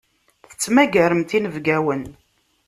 Tettmagaremt 0.49 1.35
inebgawen. 1.37 2.03